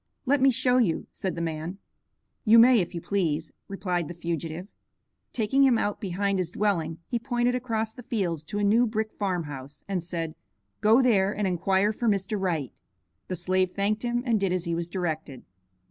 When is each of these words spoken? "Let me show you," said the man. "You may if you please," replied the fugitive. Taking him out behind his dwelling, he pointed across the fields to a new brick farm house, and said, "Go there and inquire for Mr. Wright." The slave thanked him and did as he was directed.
"Let 0.25 0.41
me 0.41 0.49
show 0.49 0.77
you," 0.79 1.05
said 1.11 1.35
the 1.35 1.41
man. 1.43 1.77
"You 2.43 2.57
may 2.57 2.79
if 2.79 2.95
you 2.95 3.01
please," 3.01 3.51
replied 3.67 4.07
the 4.07 4.15
fugitive. 4.15 4.67
Taking 5.31 5.61
him 5.63 5.77
out 5.77 6.01
behind 6.01 6.39
his 6.39 6.49
dwelling, 6.49 6.97
he 7.05 7.19
pointed 7.19 7.53
across 7.53 7.93
the 7.93 8.01
fields 8.01 8.43
to 8.45 8.57
a 8.57 8.63
new 8.63 8.87
brick 8.87 9.13
farm 9.13 9.43
house, 9.43 9.83
and 9.87 10.01
said, 10.03 10.33
"Go 10.79 11.03
there 11.03 11.31
and 11.31 11.45
inquire 11.45 11.93
for 11.93 12.07
Mr. 12.09 12.41
Wright." 12.41 12.73
The 13.27 13.35
slave 13.35 13.69
thanked 13.75 14.01
him 14.01 14.23
and 14.25 14.39
did 14.39 14.51
as 14.51 14.63
he 14.65 14.73
was 14.73 14.89
directed. 14.89 15.43